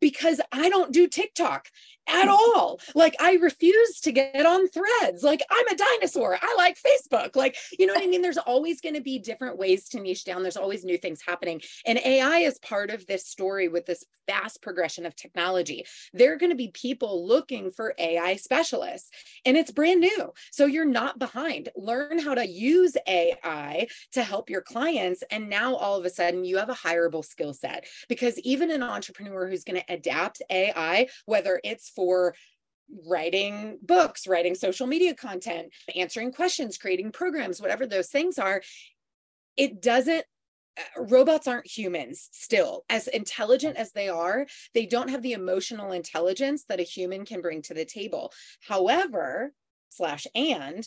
Because 0.00 0.40
I 0.52 0.68
don't 0.68 0.92
do 0.92 1.08
TikTok 1.08 1.68
at 2.08 2.24
hmm. 2.24 2.30
all. 2.30 2.80
Like 2.94 3.16
I 3.20 3.34
refuse 3.34 4.00
to 4.00 4.12
get 4.12 4.46
on 4.46 4.68
threads. 4.68 5.22
Like 5.22 5.42
I'm 5.50 5.68
a 5.68 5.76
dinosaur. 5.76 6.38
I 6.40 6.54
like 6.56 6.76
Facebook. 6.78 7.36
Like, 7.36 7.56
you 7.78 7.86
know 7.86 7.94
what 7.94 8.02
I 8.02 8.06
mean? 8.06 8.22
There's 8.22 8.38
always 8.38 8.80
going 8.80 8.94
to 8.94 9.00
be 9.00 9.18
different 9.18 9.58
ways 9.58 9.88
to 9.90 10.00
niche 10.00 10.24
down. 10.24 10.42
There's 10.42 10.56
always 10.56 10.84
new 10.84 10.98
things 10.98 11.20
happening. 11.26 11.60
And 11.86 11.98
AI 11.98 12.38
is 12.38 12.58
part 12.58 12.90
of 12.90 13.06
this 13.06 13.26
story 13.26 13.68
with 13.68 13.86
this 13.86 14.04
fast 14.26 14.62
progression 14.62 15.06
of 15.06 15.16
technology. 15.16 15.84
There 16.12 16.32
are 16.32 16.38
going 16.38 16.50
to 16.50 16.56
be 16.56 16.68
people 16.68 17.26
looking 17.26 17.70
for 17.70 17.94
AI 17.98 18.36
specialists 18.36 19.10
and 19.44 19.56
it's 19.56 19.70
brand 19.70 20.00
new. 20.00 20.32
So 20.50 20.66
you're 20.66 20.84
not 20.84 21.18
behind. 21.18 21.68
Learn 21.76 22.18
how 22.18 22.34
to 22.34 22.46
use 22.46 22.96
AI 23.06 23.86
to 24.12 24.22
help 24.22 24.50
your 24.50 24.62
clients. 24.62 25.22
And 25.30 25.48
now 25.48 25.74
all 25.74 25.98
of 25.98 26.04
a 26.04 26.10
sudden 26.10 26.44
you 26.44 26.58
have 26.58 26.70
a 26.70 26.74
hireable 26.74 27.24
skill 27.24 27.52
set 27.52 27.86
because 28.08 28.38
even 28.40 28.70
an 28.70 28.82
entrepreneur 28.82 29.48
who's 29.48 29.64
going 29.64 29.80
to 29.80 29.83
adapt 29.88 30.42
AI, 30.50 31.08
whether 31.26 31.60
it's 31.64 31.90
for 31.90 32.34
writing 33.08 33.78
books, 33.82 34.26
writing 34.26 34.54
social 34.54 34.86
media 34.86 35.14
content, 35.14 35.72
answering 35.96 36.32
questions, 36.32 36.78
creating 36.78 37.12
programs, 37.12 37.60
whatever 37.60 37.86
those 37.86 38.08
things 38.08 38.38
are, 38.38 38.62
it 39.56 39.80
doesn't 39.80 40.24
uh, 40.76 41.04
robots 41.04 41.46
aren't 41.46 41.66
humans 41.66 42.28
still. 42.32 42.84
As 42.90 43.06
intelligent 43.06 43.76
as 43.76 43.92
they 43.92 44.08
are 44.08 44.46
they 44.74 44.86
don't 44.86 45.10
have 45.10 45.22
the 45.22 45.32
emotional 45.32 45.92
intelligence 45.92 46.64
that 46.68 46.80
a 46.80 46.84
human 46.84 47.24
can 47.24 47.40
bring 47.40 47.62
to 47.62 47.74
the 47.74 47.84
table. 47.84 48.32
However 48.66 49.52
slash 49.90 50.26
and 50.34 50.86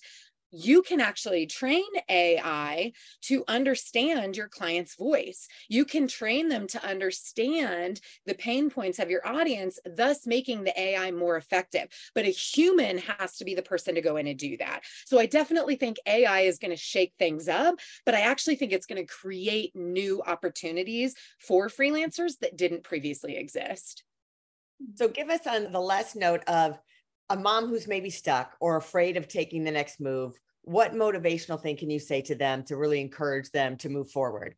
you 0.51 0.81
can 0.81 1.01
actually 1.01 1.45
train 1.45 1.85
AI 2.09 2.93
to 3.23 3.43
understand 3.47 4.37
your 4.37 4.47
client's 4.47 4.95
voice. 4.95 5.47
You 5.67 5.85
can 5.85 6.07
train 6.07 6.47
them 6.47 6.67
to 6.67 6.85
understand 6.85 7.99
the 8.25 8.35
pain 8.35 8.69
points 8.69 8.99
of 8.99 9.09
your 9.09 9.27
audience, 9.27 9.79
thus 9.85 10.25
making 10.25 10.63
the 10.63 10.79
AI 10.79 11.11
more 11.11 11.37
effective. 11.37 11.87
But 12.15 12.25
a 12.25 12.29
human 12.29 12.97
has 12.99 13.37
to 13.37 13.45
be 13.45 13.55
the 13.55 13.61
person 13.61 13.95
to 13.95 14.01
go 14.01 14.17
in 14.17 14.27
and 14.27 14.39
do 14.39 14.57
that. 14.57 14.81
So 15.05 15.19
I 15.19 15.25
definitely 15.25 15.75
think 15.75 15.97
AI 16.05 16.41
is 16.41 16.59
going 16.59 16.71
to 16.71 16.77
shake 16.77 17.13
things 17.19 17.47
up, 17.47 17.75
but 18.05 18.15
I 18.15 18.21
actually 18.21 18.55
think 18.55 18.71
it's 18.71 18.85
going 18.85 19.05
to 19.05 19.13
create 19.13 19.75
new 19.75 20.21
opportunities 20.25 21.15
for 21.39 21.67
freelancers 21.67 22.39
that 22.39 22.57
didn't 22.57 22.83
previously 22.83 23.37
exist. 23.37 24.03
So 24.95 25.07
give 25.07 25.29
us 25.29 25.45
on 25.47 25.71
the 25.71 25.81
last 25.81 26.15
note 26.15 26.43
of 26.47 26.77
a 27.29 27.37
mom 27.37 27.67
who's 27.67 27.87
maybe 27.87 28.09
stuck 28.09 28.55
or 28.59 28.77
afraid 28.77 29.17
of 29.17 29.27
taking 29.27 29.63
the 29.63 29.71
next 29.71 29.99
move, 29.99 30.39
what 30.63 30.93
motivational 30.93 31.61
thing 31.61 31.77
can 31.77 31.89
you 31.89 31.99
say 31.99 32.21
to 32.21 32.35
them 32.35 32.63
to 32.63 32.77
really 32.77 33.01
encourage 33.01 33.49
them 33.51 33.77
to 33.77 33.89
move 33.89 34.09
forward? 34.11 34.55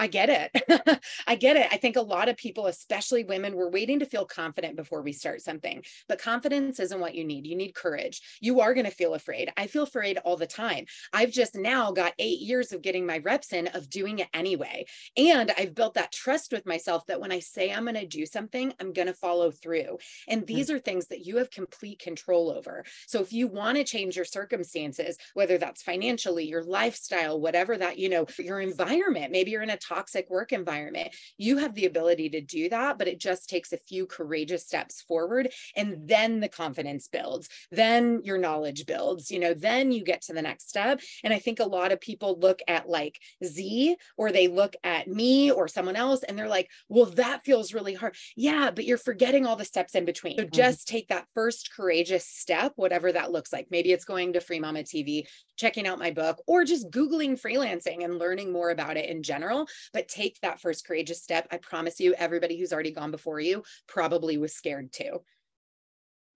I 0.00 0.06
get 0.06 0.30
it. 0.30 1.00
I 1.26 1.34
get 1.34 1.58
it. 1.58 1.66
I 1.70 1.76
think 1.76 1.96
a 1.96 2.00
lot 2.00 2.30
of 2.30 2.38
people, 2.38 2.68
especially 2.68 3.22
women, 3.22 3.54
we're 3.54 3.68
waiting 3.68 3.98
to 3.98 4.06
feel 4.06 4.24
confident 4.24 4.74
before 4.74 5.02
we 5.02 5.12
start 5.12 5.42
something. 5.42 5.84
But 6.08 6.22
confidence 6.22 6.80
isn't 6.80 7.00
what 7.00 7.14
you 7.14 7.22
need. 7.22 7.46
You 7.46 7.54
need 7.54 7.74
courage. 7.74 8.22
You 8.40 8.60
are 8.60 8.72
going 8.72 8.86
to 8.86 8.90
feel 8.90 9.12
afraid. 9.12 9.52
I 9.58 9.66
feel 9.66 9.82
afraid 9.82 10.16
all 10.16 10.38
the 10.38 10.46
time. 10.46 10.86
I've 11.12 11.30
just 11.30 11.54
now 11.54 11.92
got 11.92 12.14
eight 12.18 12.40
years 12.40 12.72
of 12.72 12.80
getting 12.80 13.04
my 13.04 13.18
reps 13.18 13.52
in 13.52 13.66
of 13.68 13.90
doing 13.90 14.20
it 14.20 14.28
anyway. 14.32 14.86
And 15.18 15.52
I've 15.58 15.74
built 15.74 15.92
that 15.94 16.12
trust 16.12 16.50
with 16.50 16.64
myself 16.64 17.04
that 17.08 17.20
when 17.20 17.30
I 17.30 17.40
say 17.40 17.70
I'm 17.70 17.84
going 17.84 17.94
to 17.96 18.06
do 18.06 18.24
something, 18.24 18.72
I'm 18.80 18.94
going 18.94 19.08
to 19.08 19.12
follow 19.12 19.50
through. 19.50 19.98
And 20.28 20.40
hmm. 20.40 20.46
these 20.46 20.70
are 20.70 20.78
things 20.78 21.08
that 21.08 21.26
you 21.26 21.36
have 21.36 21.50
complete 21.50 21.98
control 21.98 22.50
over. 22.50 22.86
So 23.06 23.20
if 23.20 23.34
you 23.34 23.48
want 23.48 23.76
to 23.76 23.84
change 23.84 24.16
your 24.16 24.24
circumstances, 24.24 25.18
whether 25.34 25.58
that's 25.58 25.82
financially, 25.82 26.46
your 26.46 26.64
lifestyle, 26.64 27.38
whatever 27.38 27.76
that, 27.76 27.98
you 27.98 28.08
know, 28.08 28.24
your 28.38 28.60
environment, 28.60 29.30
maybe 29.30 29.50
you're 29.50 29.60
in 29.60 29.68
a 29.68 29.89
toxic 29.90 30.30
work 30.30 30.52
environment. 30.52 31.14
You 31.36 31.58
have 31.58 31.74
the 31.74 31.86
ability 31.86 32.30
to 32.30 32.40
do 32.40 32.68
that, 32.68 32.98
but 32.98 33.08
it 33.08 33.18
just 33.18 33.48
takes 33.48 33.72
a 33.72 33.78
few 33.78 34.06
courageous 34.06 34.64
steps 34.64 35.02
forward. 35.02 35.50
And 35.76 36.08
then 36.08 36.40
the 36.40 36.48
confidence 36.48 37.08
builds, 37.08 37.48
then 37.70 38.20
your 38.24 38.38
knowledge 38.38 38.86
builds, 38.86 39.30
you 39.30 39.40
know, 39.40 39.54
then 39.54 39.90
you 39.90 40.04
get 40.04 40.22
to 40.22 40.32
the 40.32 40.42
next 40.42 40.68
step. 40.68 41.00
And 41.24 41.32
I 41.34 41.38
think 41.38 41.58
a 41.58 41.64
lot 41.64 41.92
of 41.92 42.00
people 42.00 42.38
look 42.38 42.60
at 42.68 42.88
like 42.88 43.18
Z 43.44 43.96
or 44.16 44.30
they 44.30 44.48
look 44.48 44.76
at 44.84 45.08
me 45.08 45.50
or 45.50 45.66
someone 45.66 45.96
else 45.96 46.22
and 46.22 46.38
they're 46.38 46.48
like, 46.48 46.70
well, 46.88 47.06
that 47.06 47.44
feels 47.44 47.74
really 47.74 47.94
hard. 47.94 48.14
Yeah, 48.36 48.70
but 48.70 48.84
you're 48.84 48.98
forgetting 48.98 49.46
all 49.46 49.56
the 49.56 49.64
steps 49.64 49.94
in 49.94 50.04
between. 50.04 50.36
So 50.38 50.44
mm-hmm. 50.44 50.54
just 50.54 50.86
take 50.86 51.08
that 51.08 51.26
first 51.34 51.70
courageous 51.74 52.26
step, 52.26 52.72
whatever 52.76 53.10
that 53.12 53.32
looks 53.32 53.52
like. 53.52 53.66
Maybe 53.70 53.92
it's 53.92 54.04
going 54.04 54.34
to 54.34 54.40
Free 54.40 54.60
Mama 54.60 54.80
TV, 54.80 55.26
checking 55.56 55.86
out 55.86 55.98
my 55.98 56.10
book, 56.10 56.40
or 56.46 56.64
just 56.64 56.90
Googling 56.90 57.40
freelancing 57.40 58.04
and 58.04 58.18
learning 58.18 58.52
more 58.52 58.70
about 58.70 58.96
it 58.96 59.08
in 59.08 59.22
general 59.22 59.66
but 59.92 60.08
take 60.08 60.40
that 60.40 60.60
first 60.60 60.86
courageous 60.86 61.22
step. 61.22 61.48
I 61.50 61.58
promise 61.58 62.00
you, 62.00 62.14
everybody 62.14 62.58
who's 62.58 62.72
already 62.72 62.92
gone 62.92 63.10
before 63.10 63.40
you 63.40 63.62
probably 63.86 64.38
was 64.38 64.54
scared 64.54 64.92
too. 64.92 65.20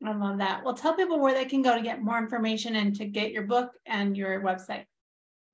I 0.04 0.12
love 0.12 0.38
that. 0.38 0.64
Well, 0.64 0.74
tell 0.74 0.94
people 0.94 1.20
where 1.20 1.34
they 1.34 1.44
can 1.44 1.62
go 1.62 1.74
to 1.74 1.82
get 1.82 2.02
more 2.02 2.18
information 2.18 2.76
and 2.76 2.94
to 2.96 3.06
get 3.06 3.32
your 3.32 3.44
book 3.44 3.72
and 3.86 4.16
your 4.16 4.40
website. 4.42 4.84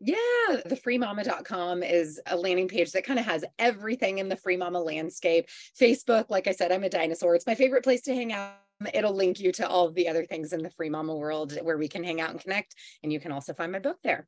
Yeah, 0.01 0.17
the 0.65 0.81
freemama.com 0.83 1.83
is 1.83 2.21
a 2.27 2.37
landing 2.37 2.69
page 2.69 2.93
that 2.93 3.05
kind 3.05 3.19
of 3.19 3.27
has 3.27 3.45
everything 3.59 4.19
in 4.19 4.31
the 4.31 4.37
free 4.37 4.57
mama 4.57 4.81
landscape. 4.81 5.47
Facebook, 5.79 6.31
like 6.31 6.47
I 6.47 6.53
said, 6.53 6.73
I'm 6.73 6.85
a 6.85 6.89
dinosaur. 6.89 7.35
It's 7.35 7.47
my 7.47 7.55
favorite 7.55 7.85
place 7.85 8.01
to 8.03 8.15
hang 8.15 8.33
out. 8.33 8.55
It'll 8.95 9.15
link 9.15 9.39
you 9.41 9.53
to 9.53 9.69
all 9.69 9.87
of 9.87 9.95
the 9.95 10.09
other 10.09 10.25
things 10.25 10.55
in 10.55 10.63
the 10.63 10.71
free 10.71 10.89
mama 10.89 11.15
world 11.15 11.53
where 11.63 11.77
we 11.77 11.87
can 11.87 12.03
hang 12.03 12.19
out 12.19 12.31
and 12.31 12.41
connect. 12.41 12.75
And 13.03 13.13
you 13.13 13.21
can 13.21 13.31
also 13.31 13.53
find 13.53 13.71
my 13.71 13.79
book 13.79 13.99
there. 14.03 14.27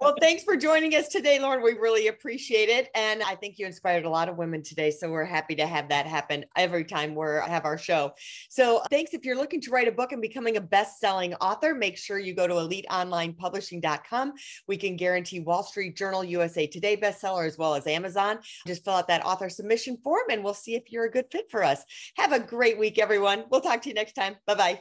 Well, 0.00 0.14
thanks 0.20 0.42
for 0.42 0.56
joining 0.56 0.94
us 0.94 1.08
today, 1.08 1.38
Lauren. 1.38 1.62
We 1.62 1.72
really 1.72 2.08
appreciate 2.08 2.68
it. 2.68 2.88
And 2.94 3.22
I 3.22 3.34
think 3.34 3.58
you 3.58 3.66
inspired 3.66 4.04
a 4.04 4.10
lot 4.10 4.28
of 4.28 4.36
women 4.36 4.62
today. 4.62 4.90
So 4.90 5.10
we're 5.10 5.24
happy 5.24 5.54
to 5.56 5.66
have 5.66 5.88
that 5.88 6.06
happen 6.06 6.44
every 6.56 6.84
time 6.84 7.14
we 7.14 7.26
have 7.46 7.64
our 7.64 7.78
show. 7.78 8.12
So 8.48 8.82
thanks. 8.90 9.14
If 9.14 9.24
you're 9.24 9.36
looking 9.36 9.60
to 9.62 9.70
write 9.70 9.88
a 9.88 9.92
book 9.92 10.12
and 10.12 10.20
becoming 10.20 10.56
a 10.56 10.60
best-selling 10.60 11.34
author, 11.36 11.74
make 11.74 11.96
sure 11.96 12.18
you 12.18 12.34
go 12.34 12.46
to 12.46 12.54
eliteonlinepublishing.com. 12.54 14.32
We 14.66 14.76
can 14.76 14.96
guarantee 14.96 15.40
Wall 15.40 15.62
Street 15.62 15.96
Journal, 15.96 16.24
USA 16.24 16.66
Today 16.66 16.96
bestseller, 16.96 17.46
as 17.46 17.56
well 17.56 17.74
as 17.74 17.86
Amazon. 17.86 18.40
Just 18.66 18.84
fill 18.84 18.94
out 18.94 19.08
that 19.08 19.24
author 19.24 19.48
submission 19.48 19.96
form 20.02 20.24
and 20.30 20.44
we'll 20.44 20.54
see 20.54 20.74
if 20.74 20.90
you're 20.90 21.06
a 21.06 21.10
good 21.10 21.26
fit 21.30 21.50
for 21.50 21.62
us. 21.62 21.82
Have 22.16 22.32
a 22.32 22.40
great 22.40 22.78
week, 22.78 22.98
everyone. 22.98 23.44
We'll 23.50 23.60
talk 23.60 23.82
to 23.82 23.88
you 23.88 23.94
next 23.94 24.14
time. 24.14 24.36
Bye-bye. 24.46 24.80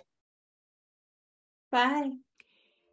Bye. 1.71 2.11